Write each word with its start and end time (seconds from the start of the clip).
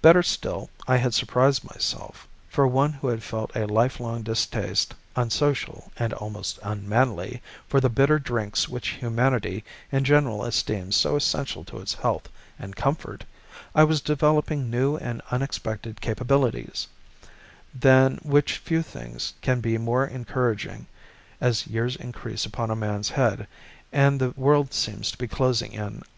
Better 0.00 0.22
still, 0.22 0.70
I 0.88 0.96
had 0.96 1.12
surprised 1.12 1.62
myself. 1.62 2.26
For 2.48 2.66
one 2.66 2.94
who 2.94 3.08
had 3.08 3.22
felt 3.22 3.54
a 3.54 3.66
lifelong 3.66 4.22
distaste, 4.22 4.94
unsocial 5.14 5.92
and 5.98 6.14
almost 6.14 6.58
unmanly, 6.62 7.42
for 7.68 7.78
the 7.78 7.90
bitter 7.90 8.18
drinks 8.18 8.70
which 8.70 8.88
humanity 8.98 9.64
in 9.92 10.04
general 10.04 10.46
esteems 10.46 10.96
so 10.96 11.14
essential 11.14 11.62
to 11.64 11.78
its 11.80 11.92
health 11.92 12.30
and 12.58 12.74
comfort, 12.74 13.24
I 13.74 13.84
was 13.84 14.00
developing 14.00 14.70
new 14.70 14.96
and 14.96 15.20
unexpected 15.30 16.00
capabilities; 16.00 16.88
than 17.74 18.16
which 18.22 18.56
few 18.56 18.80
things 18.80 19.34
can 19.42 19.60
be 19.60 19.76
more 19.76 20.06
encouraging 20.06 20.86
as 21.38 21.66
years 21.66 21.96
increase 21.96 22.46
upon 22.46 22.70
a 22.70 22.74
man's 22.76 23.10
head, 23.10 23.46
and 23.92 24.18
the 24.20 24.30
world 24.38 24.72
seems 24.72 25.10
to 25.10 25.18
be 25.18 25.28
closing 25.28 25.72
in 25.72 25.80
about 25.82 25.96
him. 26.06 26.12